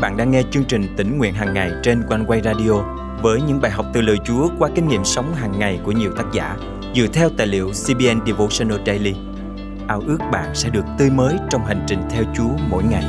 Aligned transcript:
bạn 0.00 0.16
đang 0.16 0.30
nghe 0.30 0.42
chương 0.50 0.64
trình 0.64 0.94
tỉnh 0.96 1.18
nguyện 1.18 1.34
hàng 1.34 1.54
ngày 1.54 1.72
trên 1.82 2.02
quanh 2.08 2.24
quay 2.26 2.40
radio 2.44 2.72
với 3.22 3.40
những 3.42 3.60
bài 3.60 3.70
học 3.70 3.86
từ 3.94 4.00
lời 4.00 4.16
Chúa 4.24 4.48
qua 4.58 4.70
kinh 4.74 4.88
nghiệm 4.88 5.04
sống 5.04 5.34
hàng 5.34 5.58
ngày 5.58 5.80
của 5.84 5.92
nhiều 5.92 6.12
tác 6.16 6.24
giả 6.32 6.56
dựa 6.94 7.06
theo 7.12 7.30
tài 7.36 7.46
liệu 7.46 7.70
CBN 7.70 8.26
Devotional 8.26 8.78
Daily. 8.86 9.14
Ao 9.88 10.02
ước 10.06 10.18
bạn 10.32 10.54
sẽ 10.54 10.70
được 10.70 10.84
tươi 10.98 11.10
mới 11.10 11.36
trong 11.50 11.64
hành 11.64 11.84
trình 11.86 12.02
theo 12.10 12.24
Chúa 12.36 12.50
mỗi 12.70 12.82
ngày. 12.84 13.04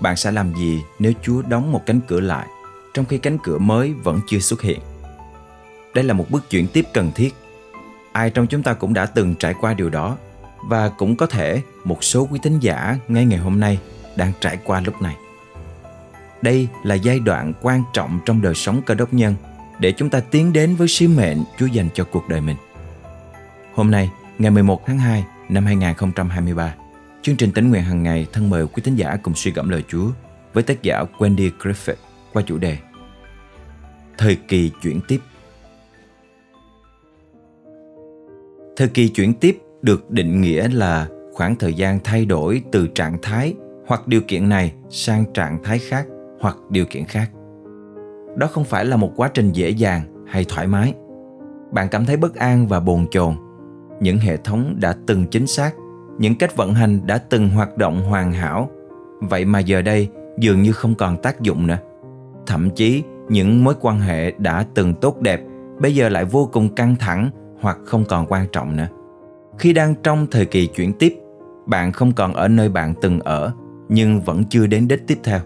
Bạn 0.00 0.16
sẽ 0.16 0.32
làm 0.32 0.54
gì 0.54 0.82
nếu 0.98 1.12
Chúa 1.22 1.42
đóng 1.42 1.72
một 1.72 1.82
cánh 1.86 2.00
cửa 2.06 2.20
lại 2.20 2.46
trong 2.94 3.04
khi 3.04 3.18
cánh 3.18 3.38
cửa 3.42 3.58
mới 3.58 3.92
vẫn 3.92 4.20
chưa 4.26 4.38
xuất 4.38 4.62
hiện? 4.62 4.80
Đây 5.94 6.04
là 6.04 6.14
một 6.14 6.26
bước 6.30 6.50
chuyển 6.50 6.66
tiếp 6.68 6.84
cần 6.94 7.10
thiết. 7.14 7.34
Ai 8.12 8.30
trong 8.30 8.46
chúng 8.46 8.62
ta 8.62 8.74
cũng 8.74 8.94
đã 8.94 9.06
từng 9.06 9.34
trải 9.34 9.54
qua 9.60 9.74
điều 9.74 9.90
đó 9.90 10.16
và 10.62 10.88
cũng 10.88 11.16
có 11.16 11.26
thể 11.26 11.62
một 11.84 12.04
số 12.04 12.28
quý 12.30 12.38
tín 12.42 12.58
giả 12.58 12.98
ngay 13.08 13.24
ngày 13.24 13.38
hôm 13.38 13.60
nay 13.60 13.78
đang 14.16 14.32
trải 14.40 14.58
qua 14.64 14.80
lúc 14.80 15.02
này. 15.02 15.16
Đây 16.42 16.68
là 16.84 16.94
giai 16.94 17.18
đoạn 17.18 17.52
quan 17.62 17.82
trọng 17.92 18.20
trong 18.24 18.42
đời 18.42 18.54
sống 18.54 18.82
cơ 18.86 18.94
đốc 18.94 19.14
nhân 19.14 19.34
để 19.78 19.92
chúng 19.92 20.10
ta 20.10 20.20
tiến 20.20 20.52
đến 20.52 20.76
với 20.76 20.88
sứ 20.88 21.08
mệnh 21.08 21.38
Chúa 21.58 21.66
dành 21.66 21.88
cho 21.94 22.04
cuộc 22.04 22.28
đời 22.28 22.40
mình. 22.40 22.56
Hôm 23.74 23.90
nay, 23.90 24.10
ngày 24.38 24.50
11 24.50 24.86
tháng 24.86 24.98
2 24.98 25.24
năm 25.48 25.66
2023, 25.66 26.74
chương 27.22 27.36
trình 27.36 27.52
tính 27.52 27.70
nguyện 27.70 27.82
hàng 27.82 28.02
ngày 28.02 28.26
thân 28.32 28.50
mời 28.50 28.66
quý 28.66 28.82
tín 28.84 28.96
giả 28.96 29.16
cùng 29.22 29.34
suy 29.34 29.50
gẫm 29.50 29.68
lời 29.68 29.84
Chúa 29.88 30.10
với 30.52 30.62
tác 30.62 30.82
giả 30.82 31.04
Wendy 31.18 31.50
Griffith 31.58 31.94
qua 32.32 32.42
chủ 32.46 32.58
đề 32.58 32.78
Thời 34.18 34.36
kỳ 34.48 34.70
chuyển 34.82 35.00
tiếp 35.08 35.20
Thời 38.76 38.88
kỳ 38.88 39.08
chuyển 39.08 39.34
tiếp 39.34 39.58
được 39.86 40.10
định 40.10 40.40
nghĩa 40.40 40.68
là 40.68 41.08
khoảng 41.32 41.56
thời 41.56 41.74
gian 41.74 41.98
thay 42.04 42.24
đổi 42.24 42.62
từ 42.72 42.86
trạng 42.86 43.18
thái 43.22 43.54
hoặc 43.86 44.08
điều 44.08 44.20
kiện 44.20 44.48
này 44.48 44.72
sang 44.90 45.24
trạng 45.34 45.62
thái 45.62 45.78
khác 45.78 46.06
hoặc 46.40 46.56
điều 46.70 46.84
kiện 46.84 47.04
khác. 47.04 47.30
Đó 48.36 48.46
không 48.46 48.64
phải 48.64 48.84
là 48.84 48.96
một 48.96 49.12
quá 49.16 49.28
trình 49.34 49.52
dễ 49.52 49.70
dàng 49.70 50.26
hay 50.26 50.44
thoải 50.48 50.66
mái. 50.66 50.94
Bạn 51.72 51.88
cảm 51.88 52.04
thấy 52.04 52.16
bất 52.16 52.34
an 52.34 52.66
và 52.66 52.80
bồn 52.80 53.06
chồn. 53.10 53.34
Những 54.00 54.18
hệ 54.18 54.36
thống 54.36 54.76
đã 54.80 54.94
từng 55.06 55.26
chính 55.26 55.46
xác, 55.46 55.74
những 56.18 56.34
cách 56.34 56.56
vận 56.56 56.74
hành 56.74 57.06
đã 57.06 57.18
từng 57.18 57.48
hoạt 57.48 57.76
động 57.76 58.02
hoàn 58.02 58.32
hảo, 58.32 58.70
vậy 59.20 59.44
mà 59.44 59.58
giờ 59.58 59.82
đây 59.82 60.08
dường 60.38 60.62
như 60.62 60.72
không 60.72 60.94
còn 60.94 61.22
tác 61.22 61.40
dụng 61.40 61.66
nữa. 61.66 61.78
Thậm 62.46 62.70
chí 62.70 63.02
những 63.28 63.64
mối 63.64 63.74
quan 63.80 64.00
hệ 64.00 64.30
đã 64.30 64.64
từng 64.74 64.94
tốt 64.94 65.20
đẹp 65.20 65.40
bây 65.80 65.94
giờ 65.94 66.08
lại 66.08 66.24
vô 66.24 66.48
cùng 66.52 66.74
căng 66.74 66.96
thẳng 66.96 67.30
hoặc 67.60 67.78
không 67.84 68.04
còn 68.08 68.26
quan 68.28 68.46
trọng 68.52 68.76
nữa. 68.76 68.88
Khi 69.58 69.72
đang 69.72 69.94
trong 70.02 70.26
thời 70.30 70.46
kỳ 70.46 70.66
chuyển 70.66 70.92
tiếp, 70.92 71.18
bạn 71.66 71.92
không 71.92 72.12
còn 72.12 72.34
ở 72.34 72.48
nơi 72.48 72.68
bạn 72.68 72.94
từng 73.00 73.20
ở, 73.20 73.52
nhưng 73.88 74.20
vẫn 74.20 74.44
chưa 74.44 74.66
đến 74.66 74.88
đích 74.88 75.06
tiếp 75.06 75.18
theo. 75.24 75.40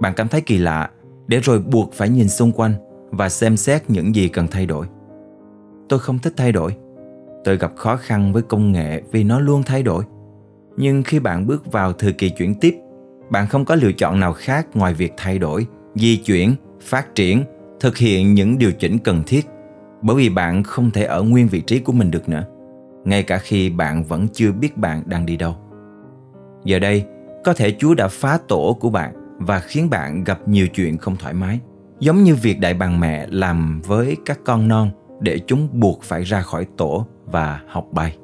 Bạn 0.00 0.12
cảm 0.16 0.28
thấy 0.28 0.40
kỳ 0.40 0.58
lạ, 0.58 0.90
để 1.26 1.40
rồi 1.40 1.58
buộc 1.58 1.92
phải 1.92 2.08
nhìn 2.08 2.28
xung 2.28 2.52
quanh 2.52 2.74
và 3.10 3.28
xem 3.28 3.56
xét 3.56 3.90
những 3.90 4.14
gì 4.14 4.28
cần 4.28 4.46
thay 4.48 4.66
đổi. 4.66 4.86
Tôi 5.88 5.98
không 5.98 6.18
thích 6.18 6.32
thay 6.36 6.52
đổi. 6.52 6.76
Tôi 7.44 7.56
gặp 7.56 7.72
khó 7.76 7.96
khăn 7.96 8.32
với 8.32 8.42
công 8.42 8.72
nghệ 8.72 9.02
vì 9.12 9.24
nó 9.24 9.40
luôn 9.40 9.62
thay 9.62 9.82
đổi. 9.82 10.04
Nhưng 10.76 11.02
khi 11.02 11.18
bạn 11.18 11.46
bước 11.46 11.72
vào 11.72 11.92
thời 11.92 12.12
kỳ 12.12 12.30
chuyển 12.30 12.54
tiếp, 12.54 12.76
bạn 13.30 13.46
không 13.46 13.64
có 13.64 13.74
lựa 13.74 13.92
chọn 13.92 14.20
nào 14.20 14.32
khác 14.32 14.66
ngoài 14.74 14.94
việc 14.94 15.12
thay 15.16 15.38
đổi, 15.38 15.66
di 15.94 16.16
chuyển, 16.16 16.54
phát 16.80 17.14
triển, 17.14 17.44
thực 17.80 17.96
hiện 17.96 18.34
những 18.34 18.58
điều 18.58 18.72
chỉnh 18.72 18.98
cần 18.98 19.22
thiết 19.26 19.46
bởi 20.02 20.16
vì 20.16 20.28
bạn 20.28 20.62
không 20.62 20.90
thể 20.90 21.04
ở 21.04 21.22
nguyên 21.22 21.48
vị 21.48 21.60
trí 21.60 21.78
của 21.78 21.92
mình 21.92 22.10
được 22.10 22.28
nữa 22.28 22.44
ngay 23.06 23.22
cả 23.22 23.38
khi 23.38 23.70
bạn 23.70 24.04
vẫn 24.04 24.28
chưa 24.32 24.52
biết 24.52 24.76
bạn 24.76 25.02
đang 25.06 25.26
đi 25.26 25.36
đâu. 25.36 25.56
Giờ 26.64 26.78
đây, 26.78 27.04
có 27.44 27.52
thể 27.52 27.74
Chúa 27.78 27.94
đã 27.94 28.08
phá 28.08 28.38
tổ 28.48 28.76
của 28.80 28.90
bạn 28.90 29.12
và 29.38 29.60
khiến 29.60 29.90
bạn 29.90 30.24
gặp 30.24 30.48
nhiều 30.48 30.68
chuyện 30.68 30.98
không 30.98 31.16
thoải 31.16 31.34
mái, 31.34 31.60
giống 32.00 32.22
như 32.22 32.34
việc 32.34 32.60
đại 32.60 32.74
bàng 32.74 33.00
mẹ 33.00 33.26
làm 33.30 33.80
với 33.86 34.16
các 34.24 34.38
con 34.44 34.68
non 34.68 34.90
để 35.20 35.38
chúng 35.46 35.68
buộc 35.72 36.02
phải 36.02 36.22
ra 36.22 36.40
khỏi 36.40 36.66
tổ 36.76 37.06
và 37.24 37.60
học 37.68 37.86
bay. 37.92 38.16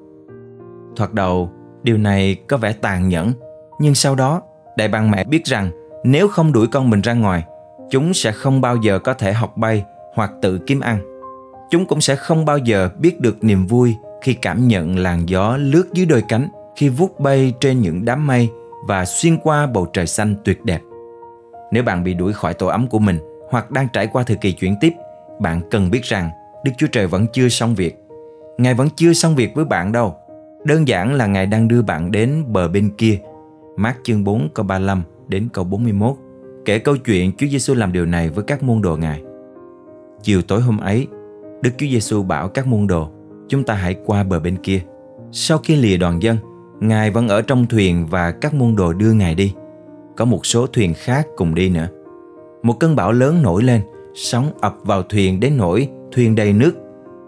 Thoạt 0.97 1.13
đầu, 1.13 1.51
điều 1.83 1.99
này 1.99 2.37
có 2.49 2.57
vẻ 2.57 2.73
tàn 2.73 3.09
nhẫn, 3.09 3.33
nhưng 3.81 3.95
sau 3.95 4.15
đó, 4.15 4.43
đại 4.77 4.89
bàng 4.89 5.11
mẹ 5.11 5.25
biết 5.25 5.45
rằng 5.45 5.71
nếu 6.05 6.29
không 6.29 6.53
đuổi 6.53 6.67
con 6.67 6.91
mình 6.91 7.01
ra 7.01 7.13
ngoài, 7.13 7.45
chúng 7.91 8.15
sẽ 8.15 8.33
không 8.33 8.61
bao 8.61 8.77
giờ 8.77 8.99
có 8.99 9.15
thể 9.15 9.33
học 9.33 9.57
bay 9.57 9.85
hoặc 10.15 10.33
tự 10.43 10.59
kiếm 10.67 10.81
ăn. 10.81 10.99
Chúng 11.71 11.87
cũng 11.87 12.01
sẽ 12.01 12.17
không 12.17 12.45
bao 12.45 12.59
giờ 12.59 12.89
biết 12.99 13.21
được 13.21 13.45
niềm 13.45 13.67
vui 13.67 13.97
khi 14.23 14.35
cảm 14.35 14.69
nhận 14.69 14.99
làn 14.99 15.29
gió 15.29 15.57
lướt 15.57 15.85
dưới 15.93 16.07
đôi 16.07 16.23
cánh 16.29 16.49
khi 16.77 16.89
vút 16.89 17.21
bay 17.21 17.55
trên 17.61 17.81
những 17.81 18.05
đám 18.05 18.27
mây 18.27 18.49
và 18.87 19.05
xuyên 19.05 19.39
qua 19.39 19.67
bầu 19.67 19.87
trời 19.93 20.07
xanh 20.07 20.35
tuyệt 20.45 20.65
đẹp. 20.65 20.81
Nếu 21.73 21.83
bạn 21.83 22.05
bị 22.05 22.15
đuổi 22.15 22.33
khỏi 22.33 22.55
tổ 22.55 22.67
ấm 22.67 22.87
của 22.87 22.99
mình 22.99 23.19
hoặc 23.51 23.71
đang 23.71 23.89
trải 23.93 24.07
qua 24.07 24.23
thời 24.23 24.37
kỳ 24.37 24.53
chuyển 24.53 24.77
tiếp, 24.81 24.93
bạn 25.41 25.61
cần 25.71 25.91
biết 25.91 26.03
rằng 26.03 26.31
Đức 26.65 26.73
Chúa 26.79 26.87
Trời 26.87 27.07
vẫn 27.07 27.27
chưa 27.33 27.49
xong 27.49 27.75
việc. 27.75 27.99
Ngài 28.59 28.75
vẫn 28.75 28.89
chưa 28.97 29.13
xong 29.13 29.35
việc 29.35 29.55
với 29.55 29.65
bạn 29.65 29.93
đâu. 29.93 30.15
Đơn 30.65 30.89
giản 30.89 31.15
là 31.15 31.27
Ngài 31.27 31.47
đang 31.47 31.69
đưa 31.69 31.83
bạn 31.83 32.11
đến 32.11 32.45
bờ 32.49 32.69
bên 32.69 32.91
kia. 32.99 33.19
Mát 33.77 33.97
chương 34.05 34.25
4 34.25 34.49
câu 34.55 34.67
35 34.67 35.03
đến 35.29 35.49
câu 35.53 35.65
41 35.65 36.17
kể 36.65 36.79
câu 36.79 36.97
chuyện 36.97 37.33
Chúa 37.39 37.47
Giêsu 37.47 37.75
làm 37.75 37.93
điều 37.93 38.07
này 38.07 38.29
với 38.29 38.45
các 38.45 38.63
môn 38.63 38.83
đồ 38.83 38.97
Ngài. 38.97 39.23
Chiều 40.23 40.43
tối 40.43 40.61
hôm 40.61 40.79
ấy, 40.79 41.07
Đức 41.63 41.71
Chúa 41.79 41.87
Giêsu 41.87 42.23
bảo 42.23 42.49
các 42.49 42.67
môn 42.67 42.87
đồ 42.87 43.11
chúng 43.49 43.65
ta 43.65 43.75
hãy 43.75 43.97
qua 44.07 44.23
bờ 44.23 44.41
bên 44.41 44.57
kia. 44.57 44.81
Sau 45.33 45.59
khi 45.59 45.77
lìa 45.77 45.97
đoàn 45.97 46.23
dân, 46.23 46.37
Ngài 46.81 47.11
vẫn 47.11 47.29
ở 47.29 47.43
trong 47.43 47.67
thuyền 47.67 48.07
và 48.11 48.31
các 48.31 48.55
môn 48.55 48.77
đồ 48.77 48.93
đưa 48.93 49.13
Ngài 49.13 49.35
đi. 49.35 49.55
Có 50.17 50.25
một 50.25 50.47
số 50.47 50.67
thuyền 50.67 50.95
khác 50.95 51.27
cùng 51.37 51.55
đi 51.55 51.69
nữa. 51.69 51.89
Một 52.63 52.73
cơn 52.81 52.97
bão 52.97 53.13
lớn 53.13 53.43
nổi 53.43 53.63
lên, 53.63 53.81
sóng 54.15 54.51
ập 54.61 54.77
vào 54.85 55.03
thuyền 55.03 55.41
đến 55.41 55.57
nỗi 55.57 55.89
thuyền 56.13 56.35
đầy 56.35 56.53
nước. 56.53 56.73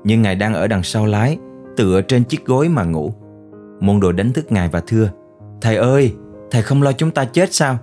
Nhưng 0.04 0.22
Ngài 0.22 0.34
đang 0.34 0.54
ở 0.54 0.66
đằng 0.66 0.82
sau 0.82 1.06
lái, 1.06 1.38
tựa 1.76 2.00
trên 2.00 2.24
chiếc 2.24 2.46
gối 2.46 2.68
mà 2.68 2.84
ngủ. 2.84 3.12
Môn 3.80 4.00
đồ 4.00 4.12
đánh 4.12 4.32
thức 4.32 4.52
Ngài 4.52 4.68
và 4.68 4.80
thưa, 4.86 5.10
Thầy 5.60 5.76
ơi, 5.76 6.12
Thầy 6.50 6.62
không 6.62 6.82
lo 6.82 6.92
chúng 6.92 7.10
ta 7.10 7.24
chết 7.24 7.52
sao? 7.52 7.78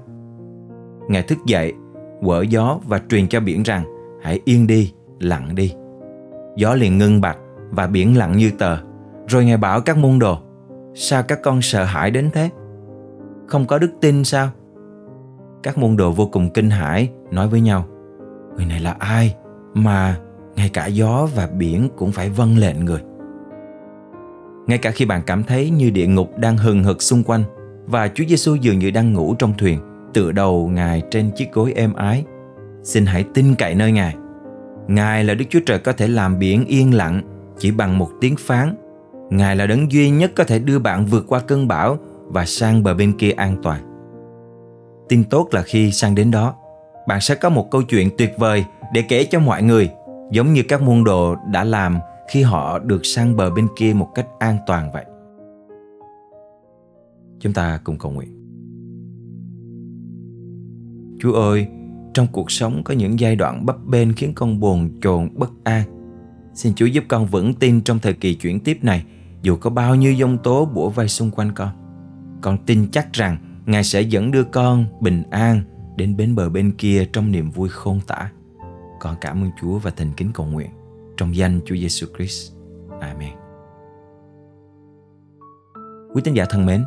Ngài 1.07 1.23
thức 1.23 1.37
dậy, 1.45 1.73
quở 2.25 2.41
gió 2.41 2.79
và 2.87 3.01
truyền 3.09 3.27
cho 3.27 3.39
biển 3.39 3.63
rằng, 3.63 3.83
hãy 4.21 4.39
yên 4.45 4.67
đi, 4.67 4.93
lặng 5.19 5.55
đi. 5.55 5.73
Gió 6.55 6.75
liền 6.75 6.97
ngưng 6.97 7.21
bặt 7.21 7.37
và 7.71 7.87
biển 7.87 8.17
lặng 8.17 8.37
như 8.37 8.51
tờ. 8.51 8.77
Rồi 9.27 9.45
Ngài 9.45 9.57
bảo 9.57 9.81
các 9.81 9.97
môn 9.97 10.19
đồ, 10.19 10.37
sao 10.95 11.23
các 11.23 11.39
con 11.43 11.61
sợ 11.61 11.83
hãi 11.83 12.11
đến 12.11 12.29
thế? 12.33 12.49
Không 13.47 13.65
có 13.65 13.77
đức 13.77 13.91
tin 14.01 14.23
sao? 14.23 14.49
Các 15.63 15.77
môn 15.77 15.97
đồ 15.97 16.11
vô 16.11 16.29
cùng 16.31 16.49
kinh 16.49 16.69
hãi, 16.69 17.09
nói 17.31 17.47
với 17.47 17.61
nhau, 17.61 17.85
người 18.55 18.65
này 18.65 18.79
là 18.79 18.95
ai 18.99 19.35
mà 19.73 20.17
ngay 20.55 20.69
cả 20.73 20.87
gió 20.87 21.27
và 21.35 21.47
biển 21.47 21.89
cũng 21.97 22.11
phải 22.11 22.29
vâng 22.29 22.57
lệnh 22.57 22.85
người. 22.85 23.01
Ngay 24.67 24.77
cả 24.77 24.91
khi 24.91 25.05
bạn 25.05 25.21
cảm 25.25 25.43
thấy 25.43 25.69
như 25.69 25.89
địa 25.89 26.07
ngục 26.07 26.37
đang 26.37 26.57
hừng 26.57 26.83
hực 26.83 27.01
xung 27.01 27.23
quanh 27.23 27.43
và 27.85 28.07
Chúa 28.07 28.23
Giêsu 28.27 28.55
dường 28.55 28.79
như 28.79 28.91
đang 28.91 29.13
ngủ 29.13 29.35
trong 29.39 29.53
thuyền, 29.57 29.79
tựa 30.13 30.31
đầu 30.31 30.67
Ngài 30.67 31.03
trên 31.11 31.31
chiếc 31.35 31.51
gối 31.53 31.73
êm 31.75 31.93
ái, 31.93 32.25
xin 32.83 33.05
hãy 33.05 33.25
tin 33.33 33.55
cậy 33.55 33.75
nơi 33.75 33.91
Ngài. 33.91 34.15
Ngài 34.87 35.23
là 35.23 35.33
Đức 35.33 35.45
Chúa 35.49 35.59
Trời 35.65 35.79
có 35.79 35.93
thể 35.93 36.07
làm 36.07 36.39
biển 36.39 36.65
yên 36.65 36.93
lặng 36.93 37.21
chỉ 37.61 37.71
bằng 37.71 37.97
một 37.97 38.09
tiếng 38.21 38.35
phán. 38.39 38.75
Ngài 39.29 39.55
là 39.55 39.67
đấng 39.67 39.91
duy 39.91 40.09
nhất 40.09 40.31
có 40.35 40.43
thể 40.43 40.59
đưa 40.59 40.79
bạn 40.79 41.05
vượt 41.05 41.25
qua 41.27 41.39
cơn 41.39 41.67
bão 41.67 41.97
và 42.27 42.45
sang 42.45 42.83
bờ 42.83 42.93
bên 42.93 43.17
kia 43.17 43.31
an 43.31 43.55
toàn. 43.63 43.81
Tin 45.09 45.23
tốt 45.23 45.47
là 45.51 45.61
khi 45.61 45.91
sang 45.91 46.15
đến 46.15 46.31
đó, 46.31 46.55
bạn 47.07 47.21
sẽ 47.21 47.35
có 47.35 47.49
một 47.49 47.71
câu 47.71 47.81
chuyện 47.83 48.09
tuyệt 48.17 48.33
vời 48.37 48.65
để 48.93 49.01
kể 49.01 49.23
cho 49.23 49.39
mọi 49.39 49.63
người, 49.63 49.89
giống 50.31 50.53
như 50.53 50.63
các 50.69 50.81
môn 50.81 51.03
đồ 51.03 51.35
đã 51.51 51.63
làm 51.63 51.99
khi 52.29 52.41
họ 52.41 52.79
được 52.79 53.05
sang 53.05 53.37
bờ 53.37 53.49
bên 53.49 53.67
kia 53.75 53.93
một 53.93 54.09
cách 54.15 54.27
an 54.39 54.57
toàn 54.67 54.91
vậy. 54.91 55.05
Chúng 57.39 57.53
ta 57.53 57.79
cùng 57.83 57.97
cầu 57.97 58.11
nguyện. 58.11 58.37
Chúa 61.19 61.33
ơi, 61.33 61.67
trong 62.13 62.27
cuộc 62.31 62.51
sống 62.51 62.81
có 62.83 62.93
những 62.93 63.19
giai 63.19 63.35
đoạn 63.35 63.65
bấp 63.65 63.85
bênh 63.85 64.13
khiến 64.13 64.33
con 64.35 64.59
buồn 64.59 64.89
chồn 65.01 65.29
bất 65.35 65.49
an 65.63 66.00
Xin 66.53 66.73
Chúa 66.73 66.85
giúp 66.85 67.03
con 67.07 67.25
vững 67.25 67.53
tin 67.53 67.81
trong 67.81 67.99
thời 67.99 68.13
kỳ 68.13 68.35
chuyển 68.35 68.59
tiếp 68.59 68.77
này 68.81 69.03
dù 69.41 69.55
có 69.55 69.69
bao 69.69 69.95
nhiêu 69.95 70.15
dông 70.19 70.37
tố 70.37 70.65
bủa 70.65 70.89
vây 70.89 71.07
xung 71.07 71.31
quanh 71.31 71.51
con. 71.51 71.69
Con 72.41 72.57
tin 72.65 72.87
chắc 72.91 73.13
rằng 73.13 73.37
Ngài 73.65 73.83
sẽ 73.83 74.01
dẫn 74.01 74.31
đưa 74.31 74.43
con 74.43 74.85
bình 74.99 75.23
an 75.31 75.61
đến 75.97 76.17
bến 76.17 76.35
bờ 76.35 76.49
bên 76.49 76.71
kia 76.71 77.05
trong 77.13 77.31
niềm 77.31 77.51
vui 77.51 77.69
khôn 77.69 77.99
tả. 78.07 78.31
Con 78.99 79.15
cảm 79.21 79.43
ơn 79.43 79.51
Chúa 79.61 79.77
và 79.77 79.91
thành 79.91 80.13
kính 80.17 80.31
cầu 80.33 80.45
nguyện 80.45 80.69
trong 81.17 81.35
danh 81.35 81.59
Chúa 81.65 81.75
Giêsu 81.75 82.07
Christ. 82.17 82.51
Amen. 82.99 83.33
Quý 86.13 86.21
tín 86.23 86.33
giả 86.33 86.45
thân 86.49 86.65
mến, 86.65 86.83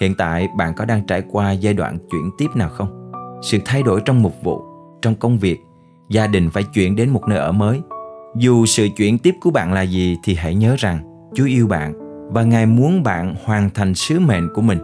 hiện 0.00 0.14
tại 0.18 0.48
bạn 0.56 0.74
có 0.74 0.84
đang 0.84 1.06
trải 1.06 1.22
qua 1.30 1.52
giai 1.52 1.74
đoạn 1.74 1.98
chuyển 2.10 2.30
tiếp 2.38 2.48
nào 2.54 2.68
không? 2.68 3.12
Sự 3.42 3.58
thay 3.64 3.82
đổi 3.82 4.00
trong 4.04 4.22
mục 4.22 4.42
vụ, 4.42 4.62
trong 5.02 5.14
công 5.14 5.38
việc, 5.38 5.58
gia 6.10 6.26
đình 6.26 6.50
phải 6.50 6.62
chuyển 6.74 6.96
đến 6.96 7.10
một 7.10 7.22
nơi 7.28 7.38
ở 7.38 7.52
mới 7.52 7.80
dù 8.36 8.66
sự 8.66 8.88
chuyển 8.96 9.18
tiếp 9.18 9.34
của 9.40 9.50
bạn 9.50 9.72
là 9.72 9.82
gì 9.82 10.16
thì 10.24 10.34
hãy 10.34 10.54
nhớ 10.54 10.74
rằng 10.78 11.30
Chúa 11.34 11.44
yêu 11.44 11.66
bạn 11.66 11.92
và 12.32 12.42
Ngài 12.42 12.66
muốn 12.66 13.02
bạn 13.02 13.34
hoàn 13.44 13.70
thành 13.70 13.94
sứ 13.94 14.20
mệnh 14.20 14.48
của 14.54 14.62
mình. 14.62 14.78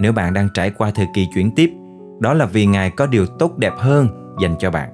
Nếu 0.00 0.12
bạn 0.12 0.34
đang 0.34 0.48
trải 0.54 0.70
qua 0.70 0.90
thời 0.94 1.06
kỳ 1.14 1.26
chuyển 1.34 1.50
tiếp, 1.50 1.70
đó 2.18 2.34
là 2.34 2.46
vì 2.46 2.66
Ngài 2.66 2.90
có 2.90 3.06
điều 3.06 3.26
tốt 3.26 3.58
đẹp 3.58 3.72
hơn 3.76 4.08
dành 4.42 4.54
cho 4.58 4.70
bạn. 4.70 4.90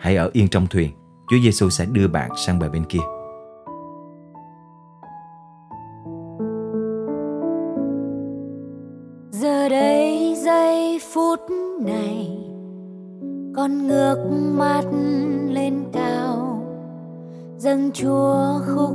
Hãy 0.00 0.16
ở 0.16 0.30
yên 0.32 0.48
trong 0.48 0.66
thuyền, 0.66 0.90
Chúa 1.30 1.36
Giêsu 1.42 1.70
sẽ 1.70 1.86
đưa 1.92 2.08
bạn 2.08 2.30
sang 2.36 2.58
bờ 2.58 2.68
bên 2.68 2.84
kia. 2.84 2.98
Giờ 9.30 9.68
đây 9.68 10.34
giây 10.44 11.00
phút 11.12 11.40
này 11.80 12.38
con 13.56 13.86
ngước 13.86 14.18
mắt 14.58 14.82
lên 15.48 15.71
dâng 17.62 17.90
chúa 17.94 18.60
khúc 18.66 18.94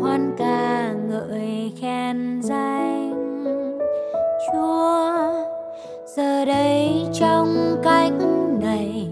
hoan 0.00 0.34
ca 0.38 0.92
ngợi 0.92 1.72
khen 1.80 2.40
danh. 2.42 3.12
Chúa, 4.46 5.10
giờ 6.16 6.44
đây 6.44 7.06
trong 7.12 7.76
cánh 7.82 8.18
này, 8.60 9.08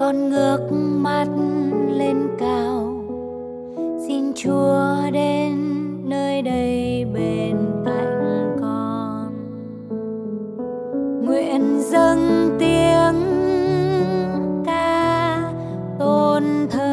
con 0.00 0.30
ngước 0.30 0.60
mắt 0.80 1.26
lên 1.88 2.16
cao. 2.38 3.04
Xin 4.06 4.32
chúa 4.34 5.10
đến 5.12 5.56
nơi 6.08 6.42
đây 6.42 7.04
bên 7.14 7.56
cạnh 7.84 8.56
con. 8.60 9.32
Nguyện 11.24 11.82
dâng 11.90 12.56
tiếng 12.58 13.14
ca 14.66 15.52
tôn 15.98 16.42
thờ 16.70 16.91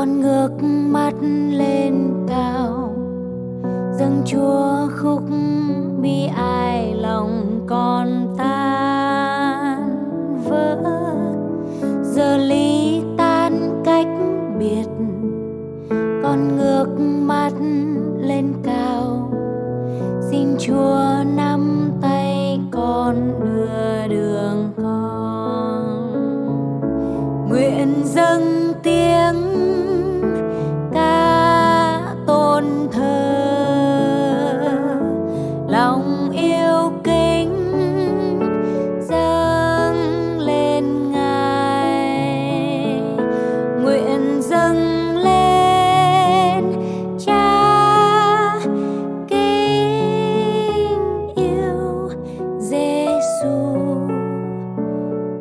con 0.00 0.20
ngước 0.20 0.50
mắt 0.90 1.14
lên 1.50 1.94
cao. 2.28 2.94
Dâng 3.98 4.22
chúa 4.26 4.88
khúc 4.96 5.22
bi 6.02 6.26
ai 6.36 6.94
lòng 6.94 7.60
con 7.66 8.34
tan 8.38 9.80
vỡ. 10.44 10.76
Giờ 12.02 12.36
ly 12.36 13.02
tan 13.18 13.82
cách 13.84 14.08
biệt, 14.58 14.88
con 16.22 16.56
ngước 16.56 16.88
mắt 17.00 17.52
lên 18.18 18.52
cao. 18.64 19.32
Xin 20.30 20.48
chúa 20.58 21.09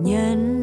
nhân 0.03 0.58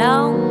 lòng 0.00 0.49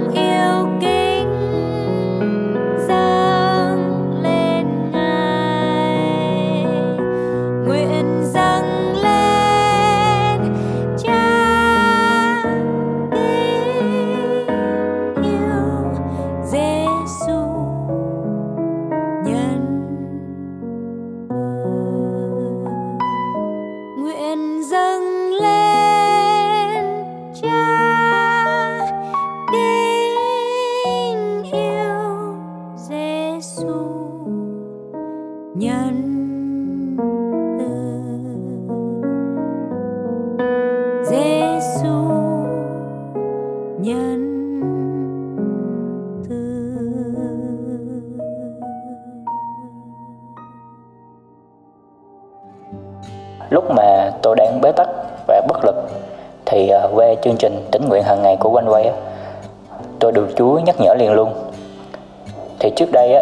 nhân 43.89 44.25
từ. 46.29 46.35
Lúc 53.49 53.63
mà 53.75 54.11
tôi 54.21 54.35
đang 54.35 54.61
bế 54.61 54.71
tắc 54.71 54.87
và 55.27 55.41
bất 55.47 55.65
lực 55.65 55.75
thì 56.45 56.69
à, 56.69 56.87
về 56.95 57.15
chương 57.21 57.35
trình 57.39 57.67
tính 57.71 57.89
nguyện 57.89 58.03
hàng 58.03 58.21
ngày 58.21 58.37
của 58.39 58.49
quanh 58.49 58.69
quay 58.69 58.91
tôi 59.99 60.11
được 60.11 60.27
Chúa 60.35 60.59
nhắc 60.59 60.75
nhở 60.79 60.93
liền 60.93 61.11
luôn. 61.11 61.33
Thì 62.59 62.71
trước 62.75 62.89
đây 62.91 63.13
á 63.13 63.21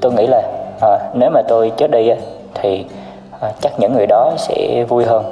tôi 0.00 0.12
nghĩ 0.12 0.26
là 0.26 0.42
à, 0.80 0.98
nếu 1.14 1.30
mà 1.30 1.42
tôi 1.48 1.72
chết 1.76 1.90
đi 1.90 2.08
á 2.08 2.16
thì 2.54 2.86
à, 3.40 3.52
chắc 3.60 3.72
những 3.78 3.92
người 3.92 4.06
đó 4.06 4.32
sẽ 4.38 4.84
vui 4.88 5.04
hơn. 5.04 5.24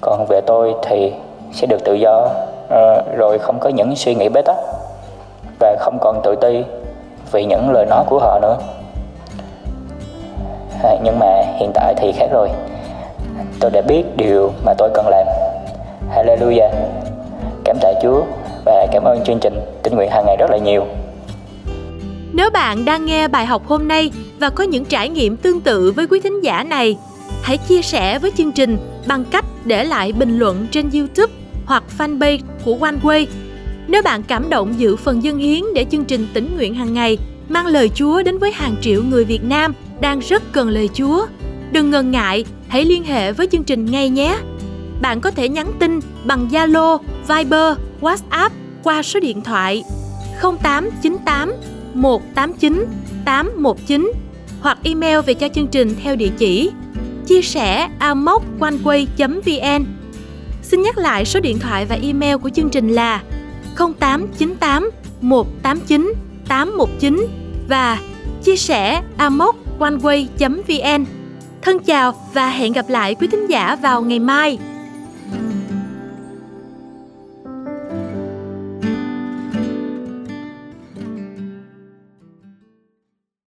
Còn 0.00 0.26
về 0.28 0.40
tôi 0.46 0.74
thì 0.82 1.12
sẽ 1.52 1.66
được 1.66 1.84
tự 1.84 1.94
do 1.94 2.28
uh, 2.74 3.16
rồi 3.16 3.38
không 3.38 3.58
có 3.60 3.68
những 3.68 3.96
suy 3.96 4.14
nghĩ 4.14 4.28
bế 4.28 4.42
tắc 4.42 4.56
và 5.60 5.76
không 5.80 5.98
còn 6.00 6.20
tự 6.24 6.36
ti 6.40 6.64
vì 7.32 7.44
những 7.44 7.70
lời 7.70 7.86
nói 7.86 8.04
của 8.08 8.18
họ 8.18 8.38
nữa. 8.42 8.56
À, 10.82 10.90
nhưng 11.04 11.18
mà 11.18 11.42
hiện 11.58 11.70
tại 11.74 11.94
thì 11.96 12.12
khác 12.12 12.26
rồi. 12.32 12.48
Tôi 13.60 13.70
đã 13.70 13.80
biết 13.80 14.02
điều 14.16 14.52
mà 14.64 14.74
tôi 14.78 14.90
cần 14.94 15.08
làm. 15.08 15.26
Hallelujah. 16.14 16.70
Cảm 17.64 17.76
tạ 17.80 17.92
Chúa 18.02 18.22
và 18.64 18.86
cảm 18.92 19.04
ơn 19.04 19.24
chương 19.24 19.38
trình 19.40 19.60
tinh 19.82 19.94
nguyện 19.96 20.10
hàng 20.10 20.24
ngày 20.26 20.36
rất 20.36 20.50
là 20.50 20.58
nhiều. 20.58 20.86
Nếu 22.32 22.50
bạn 22.50 22.84
đang 22.84 23.06
nghe 23.06 23.28
bài 23.28 23.46
học 23.46 23.62
hôm 23.66 23.88
nay 23.88 24.10
và 24.40 24.50
có 24.50 24.64
những 24.64 24.84
trải 24.84 25.08
nghiệm 25.08 25.36
tương 25.36 25.60
tự 25.60 25.92
với 25.96 26.06
quý 26.06 26.20
thính 26.20 26.44
giả 26.44 26.64
này, 26.64 26.96
hãy 27.42 27.58
chia 27.58 27.82
sẻ 27.82 28.18
với 28.18 28.32
chương 28.36 28.52
trình 28.52 28.78
bằng 29.06 29.24
cách 29.30 29.44
để 29.64 29.84
lại 29.84 30.12
bình 30.12 30.38
luận 30.38 30.66
trên 30.70 30.90
YouTube 30.94 31.39
hoặc 31.70 31.84
fanpage 31.98 32.38
của 32.64 32.76
OneWay. 32.80 33.26
Nếu 33.88 34.02
bạn 34.02 34.22
cảm 34.22 34.50
động 34.50 34.74
giữ 34.78 34.96
phần 34.96 35.22
dân 35.22 35.38
hiến 35.38 35.64
để 35.74 35.86
chương 35.90 36.04
trình 36.04 36.26
tỉnh 36.34 36.56
nguyện 36.56 36.74
hàng 36.74 36.94
ngày 36.94 37.18
mang 37.48 37.66
lời 37.66 37.90
Chúa 37.94 38.22
đến 38.22 38.38
với 38.38 38.52
hàng 38.52 38.76
triệu 38.80 39.02
người 39.02 39.24
Việt 39.24 39.44
Nam 39.44 39.74
đang 40.00 40.18
rất 40.18 40.42
cần 40.52 40.68
lời 40.68 40.88
Chúa. 40.94 41.26
Đừng 41.72 41.90
ngần 41.90 42.10
ngại, 42.10 42.44
hãy 42.68 42.84
liên 42.84 43.04
hệ 43.04 43.32
với 43.32 43.46
chương 43.46 43.64
trình 43.64 43.84
ngay 43.84 44.08
nhé. 44.08 44.38
Bạn 45.02 45.20
có 45.20 45.30
thể 45.30 45.48
nhắn 45.48 45.72
tin 45.78 46.00
bằng 46.24 46.48
Zalo, 46.48 46.98
Viber, 47.28 47.76
WhatsApp 48.00 48.50
qua 48.82 49.02
số 49.02 49.20
điện 49.20 49.40
thoại 49.40 49.82
0898 50.42 51.52
189 51.94 52.86
819 53.24 54.12
hoặc 54.60 54.78
email 54.82 55.20
về 55.26 55.34
cho 55.34 55.48
chương 55.48 55.66
trình 55.66 55.94
theo 56.02 56.16
địa 56.16 56.30
chỉ 56.38 56.70
chia 57.26 57.42
sẻ 57.42 57.88
amoconeway.vn 58.00 59.99
Xin 60.70 60.82
nhắc 60.82 60.98
lại 60.98 61.24
số 61.24 61.40
điện 61.40 61.58
thoại 61.58 61.86
và 61.86 61.98
email 62.02 62.36
của 62.36 62.50
chương 62.50 62.70
trình 62.70 62.88
là 62.88 63.22
0898 63.76 64.90
189 65.20 66.12
819 66.48 67.26
và 67.68 67.98
chia 68.44 68.56
sẻ 68.56 69.02
amoconeway.vn. 69.18 71.04
Thân 71.62 71.78
chào 71.78 72.30
và 72.32 72.50
hẹn 72.50 72.72
gặp 72.72 72.88
lại 72.88 73.14
quý 73.14 73.26
thính 73.26 73.46
giả 73.46 73.76
vào 73.76 74.02
ngày 74.02 74.18
mai. 74.18 74.58